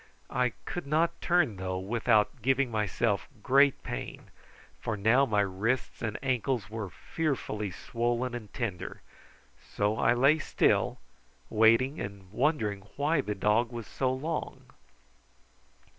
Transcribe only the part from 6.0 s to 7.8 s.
and ankles were fearfully